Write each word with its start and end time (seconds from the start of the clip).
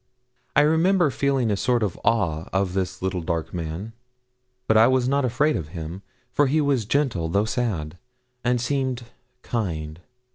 I 0.55 0.61
remember 0.61 1.11
feeling 1.11 1.51
a 1.51 1.55
sort 1.55 1.83
of 1.83 1.95
awe 2.03 2.45
of 2.51 2.73
this 2.73 3.03
little 3.03 3.21
dark 3.21 3.53
man; 3.53 3.93
but 4.65 4.75
I 4.75 4.87
was 4.87 5.07
not 5.07 5.25
afraid 5.25 5.55
of 5.55 5.67
him, 5.77 6.01
for 6.31 6.47
he 6.47 6.59
was 6.59 6.85
gentle, 6.85 7.29
though 7.29 7.45
sad 7.45 7.99
and 8.43 8.59
seemed 8.59 9.03
kind. 9.43 9.99